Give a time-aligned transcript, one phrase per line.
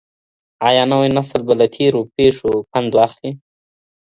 [0.67, 3.31] ایا نوی نسل به له تېرو پېښو پند واخلي؟